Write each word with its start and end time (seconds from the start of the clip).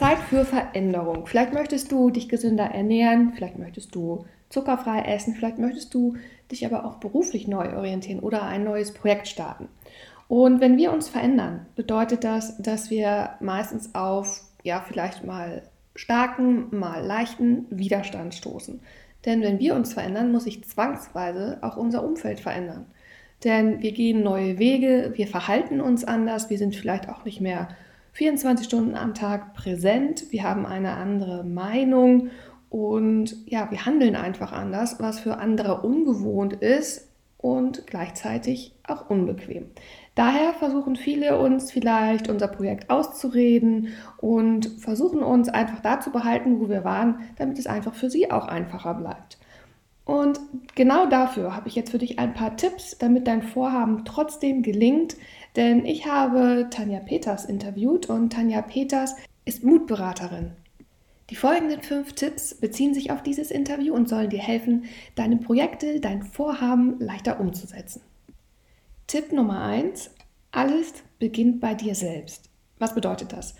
Zeit 0.00 0.18
für 0.18 0.46
Veränderung. 0.46 1.26
Vielleicht 1.26 1.52
möchtest 1.52 1.92
du 1.92 2.08
dich 2.08 2.30
gesünder 2.30 2.64
ernähren, 2.64 3.34
vielleicht 3.34 3.58
möchtest 3.58 3.94
du 3.94 4.24
zuckerfrei 4.48 5.02
essen, 5.02 5.34
vielleicht 5.34 5.58
möchtest 5.58 5.92
du 5.92 6.16
dich 6.50 6.64
aber 6.64 6.86
auch 6.86 6.94
beruflich 6.94 7.46
neu 7.46 7.76
orientieren 7.76 8.20
oder 8.20 8.44
ein 8.44 8.64
neues 8.64 8.94
Projekt 8.94 9.28
starten. 9.28 9.68
Und 10.26 10.62
wenn 10.62 10.78
wir 10.78 10.90
uns 10.90 11.10
verändern, 11.10 11.66
bedeutet 11.76 12.24
das, 12.24 12.56
dass 12.56 12.88
wir 12.88 13.32
meistens 13.40 13.94
auf, 13.94 14.40
ja, 14.62 14.82
vielleicht 14.88 15.22
mal 15.26 15.64
starken, 15.94 16.74
mal 16.74 17.04
leichten 17.04 17.66
Widerstand 17.68 18.34
stoßen. 18.34 18.80
Denn 19.26 19.42
wenn 19.42 19.58
wir 19.58 19.74
uns 19.74 19.92
verändern, 19.92 20.32
muss 20.32 20.44
sich 20.44 20.64
zwangsweise 20.64 21.58
auch 21.60 21.76
unser 21.76 22.02
Umfeld 22.04 22.40
verändern. 22.40 22.86
Denn 23.44 23.82
wir 23.82 23.92
gehen 23.92 24.22
neue 24.22 24.58
Wege, 24.58 25.12
wir 25.16 25.26
verhalten 25.26 25.82
uns 25.82 26.04
anders, 26.04 26.48
wir 26.48 26.56
sind 26.56 26.74
vielleicht 26.74 27.10
auch 27.10 27.26
nicht 27.26 27.42
mehr 27.42 27.68
24 28.20 28.66
Stunden 28.66 28.96
am 28.96 29.14
Tag 29.14 29.54
präsent, 29.54 30.30
wir 30.30 30.42
haben 30.42 30.66
eine 30.66 30.92
andere 30.92 31.42
Meinung 31.42 32.28
und 32.68 33.34
ja, 33.46 33.70
wir 33.70 33.86
handeln 33.86 34.14
einfach 34.14 34.52
anders, 34.52 35.00
was 35.00 35.20
für 35.20 35.38
andere 35.38 35.80
ungewohnt 35.80 36.52
ist 36.52 37.08
und 37.38 37.86
gleichzeitig 37.86 38.74
auch 38.86 39.08
unbequem. 39.08 39.70
Daher 40.16 40.52
versuchen 40.52 40.96
viele 40.96 41.38
uns 41.38 41.72
vielleicht 41.72 42.28
unser 42.28 42.48
Projekt 42.48 42.90
auszureden 42.90 43.88
und 44.18 44.66
versuchen 44.66 45.22
uns 45.22 45.48
einfach 45.48 45.80
da 45.80 45.98
zu 45.98 46.12
behalten, 46.12 46.60
wo 46.60 46.68
wir 46.68 46.84
waren, 46.84 47.20
damit 47.38 47.58
es 47.58 47.66
einfach 47.66 47.94
für 47.94 48.10
sie 48.10 48.30
auch 48.30 48.46
einfacher 48.46 48.92
bleibt. 48.92 49.38
Und 50.04 50.40
genau 50.74 51.06
dafür 51.06 51.54
habe 51.54 51.68
ich 51.68 51.76
jetzt 51.76 51.90
für 51.90 51.98
dich 51.98 52.18
ein 52.18 52.34
paar 52.34 52.56
Tipps, 52.56 52.98
damit 52.98 53.26
dein 53.26 53.42
Vorhaben 53.42 54.04
trotzdem 54.04 54.62
gelingt. 54.62 55.16
Denn 55.56 55.84
ich 55.84 56.06
habe 56.06 56.68
Tanja 56.70 57.00
Peters 57.00 57.44
interviewt 57.44 58.06
und 58.06 58.32
Tanja 58.32 58.62
Peters 58.62 59.14
ist 59.44 59.64
Mutberaterin. 59.64 60.52
Die 61.30 61.36
folgenden 61.36 61.80
fünf 61.82 62.14
Tipps 62.14 62.54
beziehen 62.54 62.92
sich 62.92 63.12
auf 63.12 63.22
dieses 63.22 63.52
Interview 63.52 63.94
und 63.94 64.08
sollen 64.08 64.30
dir 64.30 64.40
helfen, 64.40 64.86
deine 65.14 65.36
Projekte, 65.36 66.00
dein 66.00 66.24
Vorhaben 66.24 66.98
leichter 66.98 67.38
umzusetzen. 67.38 68.02
Tipp 69.06 69.32
Nummer 69.32 69.62
eins: 69.62 70.10
Alles 70.50 70.92
beginnt 71.20 71.60
bei 71.60 71.74
dir 71.74 71.94
selbst. 71.94 72.50
Was 72.80 72.94
bedeutet 72.94 73.32
das? 73.32 73.54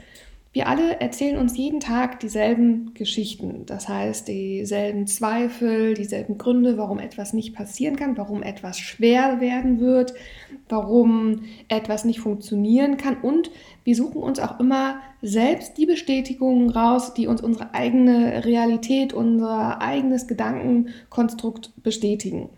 Wir 0.52 0.66
alle 0.66 0.98
erzählen 0.98 1.38
uns 1.38 1.56
jeden 1.56 1.78
Tag 1.78 2.18
dieselben 2.18 2.92
Geschichten, 2.94 3.66
das 3.66 3.88
heißt 3.88 4.26
dieselben 4.26 5.06
Zweifel, 5.06 5.94
dieselben 5.94 6.38
Gründe, 6.38 6.76
warum 6.76 6.98
etwas 6.98 7.32
nicht 7.32 7.54
passieren 7.54 7.94
kann, 7.94 8.18
warum 8.18 8.42
etwas 8.42 8.76
schwer 8.76 9.40
werden 9.40 9.78
wird, 9.78 10.12
warum 10.68 11.42
etwas 11.68 12.04
nicht 12.04 12.18
funktionieren 12.18 12.96
kann 12.96 13.18
und 13.22 13.52
wir 13.84 13.94
suchen 13.94 14.20
uns 14.20 14.40
auch 14.40 14.58
immer 14.58 15.00
selbst 15.22 15.78
die 15.78 15.86
Bestätigungen 15.86 16.70
raus, 16.70 17.14
die 17.14 17.28
uns 17.28 17.42
unsere 17.42 17.72
eigene 17.72 18.44
Realität, 18.44 19.12
unser 19.12 19.80
eigenes 19.80 20.26
Gedankenkonstrukt 20.26 21.80
bestätigen. 21.84 22.48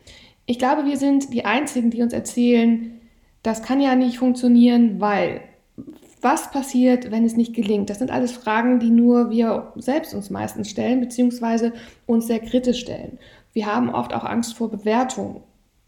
Ich 0.46 0.58
glaube, 0.58 0.86
wir 0.86 0.96
sind 0.96 1.34
die 1.34 1.44
Einzigen, 1.44 1.90
die 1.90 2.00
uns 2.00 2.14
erzählen, 2.14 2.98
das 3.42 3.62
kann 3.62 3.82
ja 3.82 3.96
nicht 3.96 4.16
funktionieren, 4.16 4.98
weil 4.98 5.42
was 6.22 6.50
passiert, 6.50 7.10
wenn 7.10 7.24
es 7.24 7.36
nicht 7.36 7.54
gelingt? 7.54 7.90
Das 7.90 7.98
sind 7.98 8.10
alles 8.10 8.32
Fragen, 8.32 8.78
die 8.78 8.90
nur 8.90 9.30
wir 9.30 9.72
selbst 9.76 10.14
uns 10.14 10.30
meistens 10.30 10.70
stellen, 10.70 11.00
beziehungsweise 11.00 11.72
uns 12.06 12.28
sehr 12.28 12.38
kritisch 12.38 12.80
stellen. 12.80 13.18
Wir 13.52 13.66
haben 13.66 13.90
oft 13.90 14.14
auch 14.14 14.24
Angst 14.24 14.54
vor 14.54 14.70
Bewertung. 14.70 15.42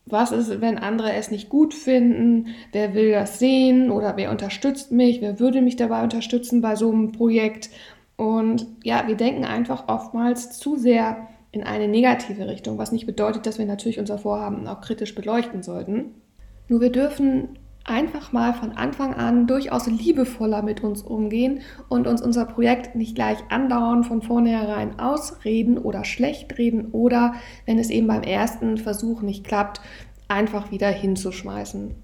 Was 0.06 0.32
ist, 0.32 0.60
wenn 0.60 0.76
andere 0.76 1.14
es 1.14 1.30
nicht 1.30 1.48
gut 1.48 1.72
finden? 1.72 2.48
Wer 2.72 2.94
will 2.94 3.12
das 3.12 3.38
sehen 3.38 3.91
oder 3.91 4.16
wer 4.16 4.30
unterstützt 4.30 4.92
mich? 4.92 5.22
Wer 5.22 5.41
würde 5.41 5.62
mich 5.62 5.76
dabei 5.76 6.02
unterstützen 6.02 6.60
bei 6.60 6.76
so 6.76 6.91
einem 6.91 7.12
Projekt? 7.12 7.70
Und 8.16 8.66
ja, 8.82 9.04
wir 9.06 9.16
denken 9.16 9.44
einfach 9.44 9.88
oftmals 9.88 10.58
zu 10.58 10.76
sehr 10.76 11.28
in 11.52 11.62
eine 11.62 11.88
negative 11.88 12.48
Richtung, 12.48 12.76
was 12.76 12.92
nicht 12.92 13.06
bedeutet, 13.06 13.46
dass 13.46 13.58
wir 13.58 13.66
natürlich 13.66 13.98
unser 13.98 14.19
Vorhaben 14.19 14.66
auch 14.66 14.80
kritisch 14.80 15.14
beleuchten 15.14 15.62
sollten. 15.62 16.14
Nur 16.69 16.80
wir 16.80 16.91
dürfen 16.91 17.59
einfach 17.84 18.33
mal 18.33 18.55
von 18.55 18.72
Anfang 18.72 19.15
an 19.15 19.47
durchaus 19.47 19.87
liebevoller 19.87 20.62
mit 20.62 20.83
uns 20.83 21.03
umgehen 21.03 21.61
und 21.89 22.06
uns 22.06 22.22
unser 22.22 22.47
Projekt 22.47 22.95
nicht 22.95 23.15
gleich 23.15 23.39
andauern 23.50 24.05
von 24.05 24.22
vornherein 24.22 24.99
ausreden 24.99 25.77
oder 25.77 26.05
schlecht 26.05 26.56
reden 26.56 26.89
oder, 26.93 27.34
wenn 27.67 27.78
es 27.78 27.91
eben 27.91 28.06
beim 28.06 28.22
ersten 28.22 28.78
Versuch 28.78 29.21
nicht 29.21 29.45
klappt, 29.45 29.81
einfach 30.28 30.71
wieder 30.71 30.89
hinzuschmeißen. 30.89 31.95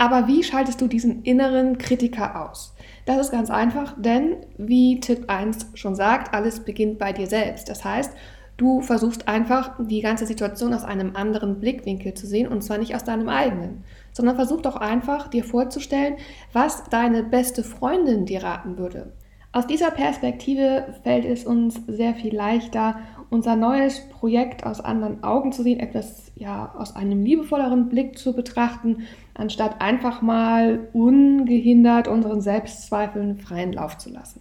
Aber 0.00 0.28
wie 0.28 0.44
schaltest 0.44 0.80
du 0.80 0.86
diesen 0.86 1.22
inneren 1.24 1.76
Kritiker 1.78 2.48
aus? 2.48 2.72
Das 3.04 3.18
ist 3.18 3.32
ganz 3.32 3.50
einfach, 3.50 3.96
denn 3.98 4.36
wie 4.56 5.00
Tipp 5.00 5.24
1 5.26 5.70
schon 5.74 5.96
sagt, 5.96 6.32
alles 6.32 6.60
beginnt 6.60 7.00
bei 7.00 7.12
dir 7.12 7.26
selbst. 7.26 7.68
Das 7.68 7.84
heißt, 7.84 8.12
du 8.58 8.80
versuchst 8.80 9.26
einfach 9.26 9.72
die 9.80 10.00
ganze 10.00 10.26
Situation 10.26 10.72
aus 10.72 10.84
einem 10.84 11.16
anderen 11.16 11.58
Blickwinkel 11.58 12.14
zu 12.14 12.28
sehen 12.28 12.46
und 12.46 12.62
zwar 12.62 12.78
nicht 12.78 12.94
aus 12.94 13.02
deinem 13.02 13.28
eigenen 13.28 13.82
sondern 14.18 14.34
versuch 14.34 14.62
doch 14.62 14.74
einfach 14.74 15.28
dir 15.28 15.44
vorzustellen, 15.44 16.16
was 16.52 16.82
deine 16.90 17.22
beste 17.22 17.62
Freundin 17.62 18.26
dir 18.26 18.42
raten 18.42 18.76
würde. 18.76 19.12
Aus 19.52 19.68
dieser 19.68 19.92
Perspektive 19.92 20.92
fällt 21.04 21.24
es 21.24 21.44
uns 21.44 21.80
sehr 21.86 22.16
viel 22.16 22.34
leichter, 22.34 22.96
unser 23.30 23.54
neues 23.54 24.08
Projekt 24.08 24.66
aus 24.66 24.80
anderen 24.80 25.22
Augen 25.22 25.52
zu 25.52 25.62
sehen, 25.62 25.78
etwas 25.78 26.32
ja 26.34 26.74
aus 26.76 26.96
einem 26.96 27.24
liebevolleren 27.24 27.88
Blick 27.88 28.18
zu 28.18 28.34
betrachten, 28.34 29.06
anstatt 29.34 29.80
einfach 29.80 30.20
mal 30.20 30.88
ungehindert 30.92 32.08
unseren 32.08 32.40
Selbstzweifeln 32.40 33.38
freien 33.38 33.72
Lauf 33.72 33.98
zu 33.98 34.10
lassen. 34.10 34.40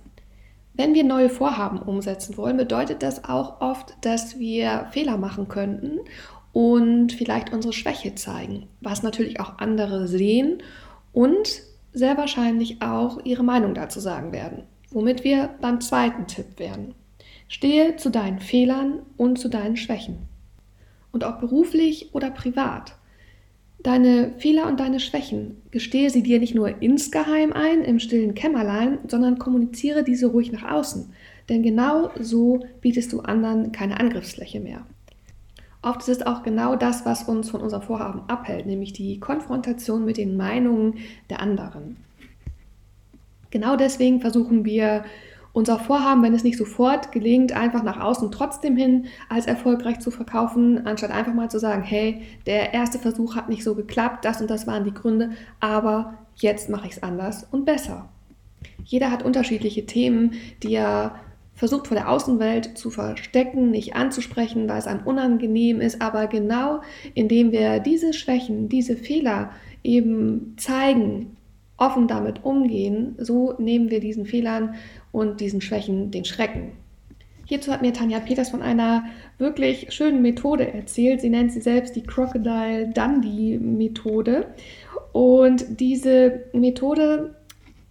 Wenn 0.73 0.95
wir 0.95 1.03
neue 1.03 1.29
Vorhaben 1.29 1.79
umsetzen 1.79 2.35
wollen, 2.35 2.57
bedeutet 2.57 3.03
das 3.03 3.25
auch 3.25 3.61
oft, 3.61 3.95
dass 4.01 4.39
wir 4.39 4.87
Fehler 4.91 5.17
machen 5.17 5.47
könnten 5.47 5.99
und 6.53 7.13
vielleicht 7.13 7.53
unsere 7.53 7.73
Schwäche 7.73 8.15
zeigen, 8.15 8.67
was 8.81 9.03
natürlich 9.03 9.39
auch 9.39 9.59
andere 9.59 10.07
sehen 10.07 10.63
und 11.13 11.61
sehr 11.93 12.17
wahrscheinlich 12.17 12.81
auch 12.81 13.23
ihre 13.25 13.43
Meinung 13.43 13.73
dazu 13.73 13.99
sagen 13.99 14.31
werden, 14.31 14.63
womit 14.91 15.23
wir 15.23 15.49
beim 15.61 15.81
zweiten 15.81 16.27
Tipp 16.27 16.59
werden. 16.59 16.93
Stehe 17.47 17.95
zu 17.95 18.09
deinen 18.09 18.39
Fehlern 18.39 18.99
und 19.15 19.39
zu 19.39 19.49
deinen 19.49 19.77
Schwächen. 19.77 20.17
Und 21.11 21.23
ob 21.23 21.39
beruflich 21.39 22.13
oder 22.13 22.29
privat. 22.29 22.95
Deine 23.79 24.33
Fehler 24.37 24.67
und 24.67 24.79
deine 24.79 24.99
Schwächen, 24.99 25.61
gestehe 25.71 26.09
sie 26.09 26.23
dir 26.23 26.39
nicht 26.39 26.55
nur 26.55 26.81
insgeheim 26.81 27.53
ein, 27.53 27.83
im 27.83 27.99
stillen 27.99 28.35
Kämmerlein, 28.35 28.99
sondern 29.07 29.39
kommuniziere 29.39 30.03
diese 30.03 30.27
ruhig 30.27 30.51
nach 30.51 30.69
außen. 30.69 31.13
Denn 31.47 31.63
genau 31.63 32.09
so 32.19 32.65
bietest 32.81 33.13
du 33.13 33.21
anderen 33.21 33.71
keine 33.71 33.99
Angriffsfläche 33.99 34.59
mehr. 34.59 34.85
Oft 35.87 36.01
ist 36.01 36.09
es 36.09 36.25
auch 36.25 36.43
genau 36.43 36.75
das, 36.75 37.05
was 37.05 37.23
uns 37.23 37.49
von 37.49 37.61
unserem 37.61 37.83
Vorhaben 37.83 38.23
abhält, 38.27 38.65
nämlich 38.65 38.91
die 38.91 39.21
Konfrontation 39.21 40.03
mit 40.03 40.17
den 40.17 40.35
Meinungen 40.35 40.95
der 41.29 41.39
anderen. 41.39 41.95
Genau 43.51 43.77
deswegen 43.77 44.19
versuchen 44.19 44.65
wir 44.65 45.05
unser 45.53 45.79
Vorhaben, 45.79 46.23
wenn 46.23 46.33
es 46.33 46.43
nicht 46.43 46.57
sofort 46.57 47.13
gelingt, 47.13 47.53
einfach 47.53 47.83
nach 47.83 48.01
außen 48.01 48.33
trotzdem 48.33 48.75
hin 48.75 49.05
als 49.29 49.47
erfolgreich 49.47 49.99
zu 49.99 50.11
verkaufen, 50.11 50.85
anstatt 50.85 51.11
einfach 51.11 51.33
mal 51.33 51.49
zu 51.49 51.57
sagen, 51.57 51.83
hey, 51.83 52.21
der 52.45 52.73
erste 52.73 52.99
Versuch 52.99 53.37
hat 53.37 53.47
nicht 53.47 53.63
so 53.63 53.73
geklappt, 53.73 54.25
das 54.25 54.41
und 54.41 54.49
das 54.49 54.67
waren 54.67 54.83
die 54.83 54.93
Gründe, 54.93 55.31
aber 55.61 56.15
jetzt 56.35 56.69
mache 56.69 56.87
ich 56.87 56.97
es 56.97 57.03
anders 57.03 57.47
und 57.49 57.63
besser. 57.63 58.09
Jeder 58.83 59.09
hat 59.09 59.23
unterschiedliche 59.23 59.85
Themen, 59.85 60.33
die 60.63 60.75
er 60.75 61.15
versucht 61.57 61.87
vor 61.87 61.97
der 61.97 62.09
Außenwelt 62.09 62.77
zu 62.77 62.89
verstecken, 62.91 63.71
nicht 63.71 63.95
anzusprechen, 63.95 64.69
weil 64.69 64.77
es 64.77 64.87
einem 64.87 65.05
unangenehm 65.05 65.81
ist, 65.81 66.01
aber 66.01 66.27
genau 66.27 66.81
indem 67.15 67.51
wir 67.51 67.79
diese 67.79 68.13
Schwächen, 68.13 68.69
diese 68.69 68.95
Fehler 68.95 69.49
eben 69.83 70.53
zeigen, 70.57 71.35
offen 71.75 72.07
damit 72.07 72.43
umgehen, 72.45 73.15
so 73.17 73.55
nehmen 73.57 73.89
wir 73.89 73.99
diesen 73.99 74.25
Fehlern 74.25 74.75
und 75.11 75.41
diesen 75.41 75.59
Schwächen 75.59 76.11
den 76.11 76.25
Schrecken. 76.25 76.73
Hierzu 77.45 77.71
hat 77.71 77.81
mir 77.81 77.93
Tanja 77.93 78.19
Peters 78.19 78.49
von 78.49 78.61
einer 78.61 79.05
wirklich 79.37 79.93
schönen 79.93 80.21
Methode 80.21 80.73
erzählt. 80.73 81.21
Sie 81.21 81.29
nennt 81.29 81.53
sie 81.53 81.61
selbst 81.61 81.95
die 81.95 82.03
Crocodile 82.03 82.89
Dundee 82.89 83.57
Methode. 83.57 84.47
Und 85.13 85.79
diese 85.79 86.43
Methode 86.51 87.36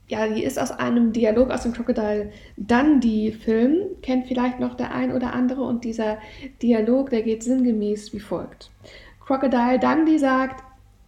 ja, 0.09 0.27
die 0.29 0.45
ist 0.45 0.59
aus 0.59 0.71
einem 0.71 1.13
Dialog 1.13 1.51
aus 1.51 1.63
dem 1.63 1.73
Crocodile 1.73 2.31
Dundee-Film, 2.57 3.79
kennt 4.03 4.27
vielleicht 4.27 4.61
noch 4.61 4.75
der 4.75 4.95
ein 4.95 5.13
oder 5.13 5.33
andere 5.33 5.63
und 5.63 5.85
dieser 5.85 6.19
Dialog, 6.63 7.11
der 7.11 7.23
geht 7.23 7.43
sinngemäß 7.43 8.13
wie 8.13 8.21
folgt. 8.21 8.71
Crocodile 9.25 9.81
Dundee 9.81 10.19
sagt 10.19 10.63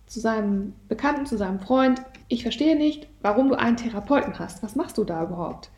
zu 0.06 0.18
seinem 0.20 0.72
Bekannten, 0.88 1.26
zu 1.26 1.36
seinem 1.36 1.60
Freund, 1.60 2.02
ich 2.26 2.42
verstehe 2.42 2.76
nicht, 2.76 3.06
warum 3.22 3.48
du 3.48 3.54
einen 3.54 3.76
Therapeuten 3.76 4.38
hast. 4.38 4.62
Was 4.62 4.74
machst 4.74 4.98
du 4.98 5.04
da 5.04 5.22
überhaupt? 5.22 5.70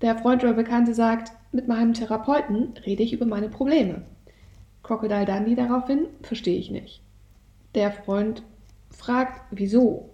Der 0.00 0.16
Freund 0.16 0.42
oder 0.42 0.54
Bekannte 0.54 0.94
sagt, 0.94 1.32
mit 1.52 1.68
meinem 1.68 1.92
Therapeuten 1.92 2.74
rede 2.86 3.02
ich 3.02 3.12
über 3.12 3.26
meine 3.26 3.48
Probleme. 3.48 4.02
Crocodile 4.82 5.26
Dundee 5.26 5.54
daraufhin, 5.54 6.06
verstehe 6.22 6.58
ich 6.58 6.70
nicht. 6.70 7.02
Der 7.74 7.92
Freund 7.92 8.42
fragt, 8.90 9.42
wieso? 9.50 10.10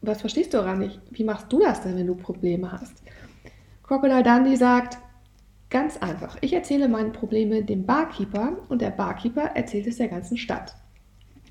Was 0.00 0.20
verstehst 0.20 0.54
du 0.54 0.58
daran 0.58 0.78
nicht? 0.78 1.00
Wie 1.10 1.24
machst 1.24 1.52
du 1.52 1.58
das 1.60 1.82
denn, 1.82 1.96
wenn 1.96 2.06
du 2.06 2.14
Probleme 2.14 2.70
hast? 2.72 3.02
Crocodile 3.82 4.22
Dundee 4.22 4.56
sagt, 4.56 4.98
ganz 5.70 5.96
einfach, 5.98 6.36
ich 6.40 6.52
erzähle 6.52 6.88
meine 6.88 7.10
Probleme 7.10 7.62
dem 7.62 7.86
Barkeeper 7.86 8.56
und 8.68 8.82
der 8.82 8.90
Barkeeper 8.90 9.42
erzählt 9.54 9.86
es 9.86 9.96
der 9.96 10.08
ganzen 10.08 10.36
Stadt. 10.36 10.74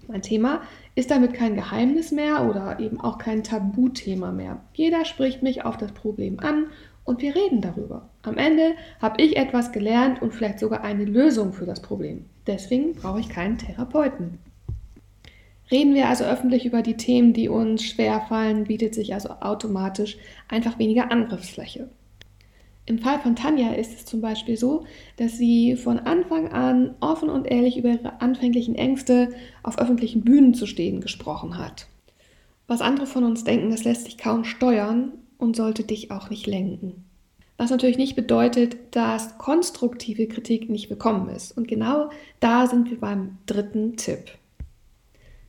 Mein 0.07 0.21
Thema 0.21 0.61
ist 0.93 1.09
damit 1.09 1.33
kein 1.33 1.55
Geheimnis 1.55 2.11
mehr 2.11 2.47
oder 2.47 2.79
eben 2.79 2.99
auch 2.99 3.17
kein 3.17 3.43
Tabuthema 3.43 4.31
mehr. 4.31 4.61
Jeder 4.73 5.03
spricht 5.03 5.41
mich 5.41 5.65
auf 5.65 5.77
das 5.77 5.93
Problem 5.93 6.39
an 6.39 6.67
und 7.03 7.21
wir 7.21 7.35
reden 7.35 7.61
darüber. 7.61 8.09
Am 8.21 8.37
Ende 8.37 8.73
habe 9.01 9.21
ich 9.21 9.37
etwas 9.37 9.71
gelernt 9.71 10.21
und 10.21 10.33
vielleicht 10.33 10.59
sogar 10.59 10.83
eine 10.83 11.05
Lösung 11.05 11.53
für 11.53 11.65
das 11.65 11.81
Problem. 11.81 12.25
Deswegen 12.45 12.93
brauche 12.93 13.19
ich 13.19 13.29
keinen 13.29 13.57
Therapeuten. 13.57 14.39
Reden 15.71 15.95
wir 15.95 16.09
also 16.09 16.23
öffentlich 16.23 16.65
über 16.65 16.81
die 16.81 16.97
Themen, 16.97 17.33
die 17.33 17.49
uns 17.49 17.83
schwerfallen, 17.83 18.65
bietet 18.65 18.93
sich 18.93 19.13
also 19.13 19.29
automatisch 19.41 20.17
einfach 20.47 20.77
weniger 20.77 21.11
Angriffsfläche. 21.11 21.89
Im 22.87 22.99
Fall 22.99 23.19
von 23.19 23.35
Tanja 23.35 23.73
ist 23.73 23.95
es 23.95 24.05
zum 24.05 24.21
Beispiel 24.21 24.57
so, 24.57 24.85
dass 25.17 25.37
sie 25.37 25.75
von 25.75 25.97
Anfang 25.97 26.49
an 26.49 26.93
offen 26.99 27.29
und 27.29 27.47
ehrlich 27.47 27.77
über 27.77 27.89
ihre 27.89 28.21
anfänglichen 28.21 28.75
Ängste, 28.75 29.29
auf 29.63 29.79
öffentlichen 29.79 30.21
Bühnen 30.21 30.53
zu 30.53 30.67
stehen, 30.67 31.01
gesprochen 31.01 31.57
hat. 31.57 31.87
Was 32.67 32.81
andere 32.81 33.07
von 33.07 33.23
uns 33.23 33.43
denken, 33.43 33.71
das 33.71 33.83
lässt 33.83 34.05
sich 34.05 34.19
kaum 34.19 34.43
steuern 34.43 35.13
und 35.39 35.55
sollte 35.55 35.83
dich 35.83 36.11
auch 36.11 36.29
nicht 36.29 36.45
lenken. 36.45 37.05
Was 37.57 37.71
natürlich 37.71 37.97
nicht 37.97 38.15
bedeutet, 38.15 38.77
dass 38.91 39.37
konstruktive 39.39 40.27
Kritik 40.27 40.69
nicht 40.69 40.89
willkommen 40.89 41.29
ist. 41.29 41.57
Und 41.57 41.67
genau 41.67 42.09
da 42.39 42.67
sind 42.67 42.91
wir 42.91 42.99
beim 42.99 43.37
dritten 43.47 43.95
Tipp. 43.97 44.31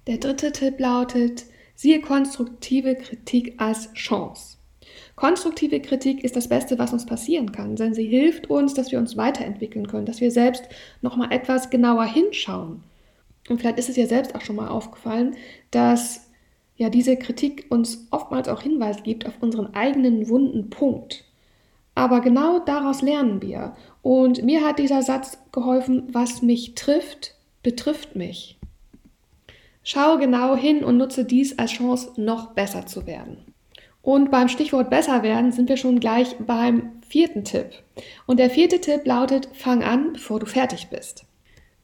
Der 0.07 0.19
dritte 0.19 0.53
Tipp 0.53 0.79
lautet, 0.79 1.47
siehe 1.75 2.01
konstruktive 2.01 2.95
Kritik 2.95 3.55
als 3.59 3.93
Chance. 3.95 4.57
Konstruktive 5.17 5.81
Kritik 5.81 6.23
ist 6.23 6.37
das 6.37 6.49
Beste, 6.49 6.79
was 6.79 6.93
uns 6.93 7.07
passieren 7.07 7.51
kann, 7.51 7.75
denn 7.75 7.93
sie 7.93 8.07
hilft 8.07 8.49
uns, 8.49 8.75
dass 8.75 8.93
wir 8.93 9.01
uns 9.01 9.17
weiterentwickeln 9.17 9.89
können, 9.89 10.07
dass 10.07 10.21
wir 10.21 10.31
selbst 10.31 10.65
noch 11.03 11.17
mal 11.17 11.33
etwas 11.33 11.71
genauer 11.71 12.05
hinschauen. 12.05 12.85
Und 13.49 13.59
vielleicht 13.59 13.79
ist 13.79 13.89
es 13.89 13.97
ja 13.97 14.07
selbst 14.07 14.35
auch 14.35 14.43
schon 14.43 14.57
mal 14.57 14.69
aufgefallen, 14.69 15.35
dass 15.71 16.31
ja 16.77 16.89
diese 16.89 17.17
Kritik 17.17 17.67
uns 17.71 18.07
oftmals 18.11 18.49
auch 18.49 18.63
Hinweise 18.63 19.03
gibt 19.03 19.27
auf 19.27 19.35
unseren 19.41 19.75
eigenen 19.75 20.29
wunden 20.29 20.71
Punkt. 20.71 21.25
Aber 21.97 22.21
genau 22.21 22.59
daraus 22.61 23.03
lernen 23.03 23.43
wir. 23.43 23.75
Und 24.03 24.45
mir 24.45 24.65
hat 24.65 24.79
dieser 24.79 25.03
Satz 25.03 25.39
geholfen, 25.51 26.05
was 26.13 26.43
mich 26.43 26.75
trifft, 26.75 27.35
betrifft 27.63 28.15
mich. 28.15 28.56
Schau 29.89 30.19
genau 30.19 30.57
hin 30.57 30.83
und 30.83 30.97
nutze 30.97 31.25
dies 31.25 31.61
als 31.61 31.71
Chance, 31.71 32.11
noch 32.17 32.55
besser 32.55 32.87
zu 32.87 33.07
werden. 33.07 33.55
Und 34.03 34.33
beim 34.33 34.49
Stichwort 34.49 34.91
besser 34.91 35.23
werden 35.23 35.53
sind 35.53 35.69
wir 35.69 35.77
schon 35.77 36.01
gleich 36.01 36.35
beim 36.41 37.01
vierten 37.09 37.45
Tipp. 37.45 37.71
Und 38.27 38.41
der 38.41 38.51
vierte 38.51 38.81
Tipp 38.81 39.03
lautet, 39.07 39.49
fang 39.53 39.85
an, 39.85 40.15
bevor 40.15 40.41
du 40.41 40.47
fertig 40.47 40.89
bist. 40.91 41.25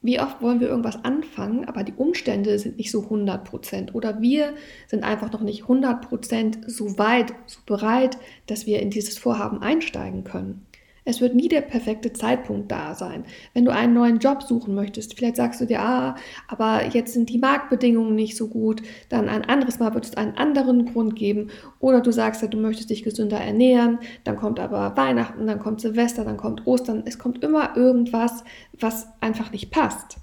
Wie 0.01 0.19
oft 0.19 0.43
wollen 0.43 0.59
wir 0.59 0.69
irgendwas 0.69 1.05
anfangen, 1.05 1.65
aber 1.67 1.85
die 1.85 1.93
Umstände 1.93 2.59
sind 2.59 2.77
nicht 2.77 2.91
so 2.91 3.03
100% 3.03 3.93
oder 3.93 4.21
wir 4.21 4.55
sind 4.89 5.05
einfach 5.05 5.31
noch 5.31 5.43
nicht 5.43 5.63
100% 5.63 6.69
so 6.69 6.99
weit, 6.99 7.33
so 7.47 7.61
bereit, 7.67 8.19
dass 8.49 8.67
wir 8.67 8.83
in 8.83 8.91
dieses 8.91 9.17
Vorhaben 9.17 9.63
einsteigen 9.63 10.25
können. 10.25 10.67
Es 11.05 11.21
wird 11.21 11.35
nie 11.35 11.49
der 11.49 11.63
perfekte 11.63 12.13
Zeitpunkt 12.13 12.71
da 12.71 12.95
sein. 12.95 13.25
Wenn 13.55 13.65
du 13.65 13.73
einen 13.73 13.93
neuen 13.93 14.19
Job 14.21 14.43
suchen 14.43 14.75
möchtest, 14.75 15.15
vielleicht 15.15 15.37
sagst 15.37 15.61
du 15.61 15.67
dir, 15.67 15.81
ah, 15.81 16.15
aber 16.47 16.87
jetzt 16.87 17.13
sind 17.13 17.29
die 17.29 17.39
Marktbedingungen 17.39 18.15
nicht 18.15 18.37
so 18.37 18.47
gut, 18.49 18.83
dann 19.09 19.29
ein 19.29 19.45
anderes 19.45 19.81
Mal 19.81 19.95
wird 19.95 20.05
es 20.05 20.17
einen 20.17 20.37
anderen 20.37 20.93
Grund 20.93 21.17
geben. 21.17 21.51
Oder 21.81 22.01
du 22.01 22.13
sagst 22.13 22.43
ja, 22.43 22.49
du 22.49 22.59
möchtest 22.59 22.91
dich 22.91 23.03
gesünder 23.03 23.39
ernähren, 23.39 23.99
dann 24.23 24.37
kommt 24.37 24.61
aber 24.61 24.97
Weihnachten, 24.97 25.47
dann 25.47 25.59
kommt 25.59 25.81
Silvester, 25.81 26.25
dann 26.25 26.37
kommt 26.37 26.67
Ostern. 26.67 27.03
Es 27.05 27.19
kommt 27.19 27.43
immer 27.43 27.77
irgendwas, 27.77 28.45
was 28.79 29.09
einfach 29.21 29.51
nicht 29.51 29.73
passt. 29.73 30.22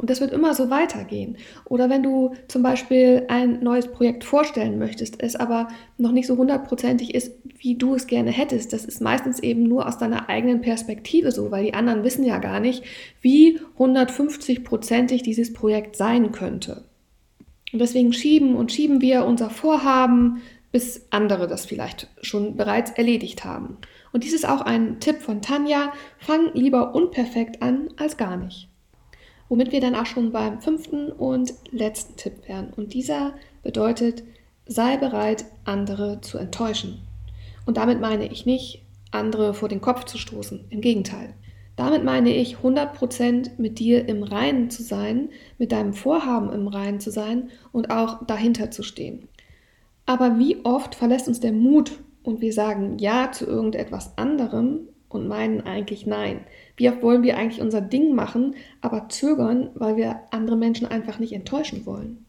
Und 0.00 0.08
das 0.08 0.22
wird 0.22 0.32
immer 0.32 0.54
so 0.54 0.70
weitergehen. 0.70 1.36
Oder 1.66 1.90
wenn 1.90 2.02
du 2.02 2.34
zum 2.48 2.62
Beispiel 2.62 3.26
ein 3.28 3.62
neues 3.62 3.86
Projekt 3.86 4.24
vorstellen 4.24 4.78
möchtest, 4.78 5.22
es 5.22 5.36
aber 5.36 5.68
noch 5.98 6.12
nicht 6.12 6.26
so 6.26 6.38
hundertprozentig 6.38 7.14
ist, 7.14 7.34
wie 7.58 7.74
du 7.74 7.94
es 7.94 8.06
gerne 8.06 8.30
hättest, 8.30 8.72
das 8.72 8.86
ist 8.86 9.02
meistens 9.02 9.40
eben 9.40 9.64
nur 9.64 9.86
aus 9.86 9.98
deiner 9.98 10.30
eigenen 10.30 10.62
Perspektive 10.62 11.32
so, 11.32 11.50
weil 11.50 11.64
die 11.64 11.74
anderen 11.74 12.02
wissen 12.02 12.24
ja 12.24 12.38
gar 12.38 12.60
nicht, 12.60 12.82
wie 13.20 13.60
150-prozentig 13.78 15.22
dieses 15.22 15.52
Projekt 15.52 15.96
sein 15.96 16.32
könnte. 16.32 16.84
Und 17.70 17.80
deswegen 17.80 18.14
schieben 18.14 18.56
und 18.56 18.72
schieben 18.72 19.02
wir 19.02 19.26
unser 19.26 19.50
Vorhaben, 19.50 20.40
bis 20.72 21.08
andere 21.10 21.46
das 21.46 21.66
vielleicht 21.66 22.08
schon 22.22 22.56
bereits 22.56 22.90
erledigt 22.92 23.44
haben. 23.44 23.76
Und 24.12 24.24
dies 24.24 24.32
ist 24.32 24.48
auch 24.48 24.62
ein 24.62 24.98
Tipp 24.98 25.20
von 25.20 25.42
Tanja, 25.42 25.92
fang 26.16 26.54
lieber 26.54 26.94
unperfekt 26.94 27.60
an 27.60 27.90
als 27.98 28.16
gar 28.16 28.38
nicht. 28.38 28.69
Womit 29.50 29.72
wir 29.72 29.80
dann 29.80 29.96
auch 29.96 30.06
schon 30.06 30.30
beim 30.30 30.60
fünften 30.60 31.10
und 31.10 31.52
letzten 31.72 32.16
Tipp 32.16 32.46
wären. 32.46 32.72
Und 32.74 32.94
dieser 32.94 33.34
bedeutet, 33.64 34.22
sei 34.64 34.96
bereit, 34.96 35.44
andere 35.64 36.20
zu 36.20 36.38
enttäuschen. 36.38 37.02
Und 37.66 37.76
damit 37.76 38.00
meine 38.00 38.30
ich 38.30 38.46
nicht, 38.46 38.84
andere 39.10 39.52
vor 39.52 39.68
den 39.68 39.80
Kopf 39.80 40.04
zu 40.04 40.18
stoßen. 40.18 40.66
Im 40.70 40.80
Gegenteil. 40.80 41.34
Damit 41.74 42.04
meine 42.04 42.32
ich, 42.32 42.58
100% 42.58 43.52
mit 43.58 43.80
dir 43.80 44.08
im 44.08 44.22
Reinen 44.22 44.70
zu 44.70 44.84
sein, 44.84 45.30
mit 45.58 45.72
deinem 45.72 45.94
Vorhaben 45.94 46.52
im 46.52 46.68
Reinen 46.68 47.00
zu 47.00 47.10
sein 47.10 47.50
und 47.72 47.90
auch 47.90 48.24
dahinter 48.26 48.70
zu 48.70 48.84
stehen. 48.84 49.26
Aber 50.06 50.38
wie 50.38 50.64
oft 50.64 50.94
verlässt 50.94 51.26
uns 51.26 51.40
der 51.40 51.52
Mut 51.52 51.98
und 52.22 52.40
wir 52.40 52.52
sagen 52.52 52.98
Ja 53.00 53.32
zu 53.32 53.46
irgendetwas 53.46 54.16
anderem 54.16 54.89
und 55.10 55.28
meinen 55.28 55.60
eigentlich 55.60 56.06
Nein. 56.06 56.40
Wie 56.76 56.88
oft 56.88 57.02
wollen 57.02 57.22
wir 57.22 57.36
eigentlich 57.36 57.60
unser 57.60 57.80
Ding 57.80 58.14
machen, 58.14 58.54
aber 58.80 59.08
zögern, 59.08 59.70
weil 59.74 59.96
wir 59.96 60.20
andere 60.30 60.56
Menschen 60.56 60.86
einfach 60.86 61.18
nicht 61.18 61.32
enttäuschen 61.32 61.84
wollen? 61.84 62.24